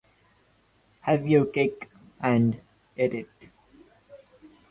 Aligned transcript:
Have 1.01 1.27
your 1.27 1.45
cake 1.45 1.87
and 2.19 2.59
eat 2.97 3.13
it. 3.13 3.29